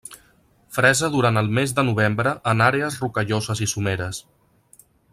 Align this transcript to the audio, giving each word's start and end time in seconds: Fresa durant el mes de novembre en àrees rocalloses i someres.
Fresa 0.77 1.09
durant 1.15 1.37
el 1.41 1.51
mes 1.59 1.75
de 1.79 1.83
novembre 1.91 2.33
en 2.53 2.65
àrees 2.71 2.99
rocalloses 3.05 3.63
i 3.67 3.69
someres. 3.77 4.25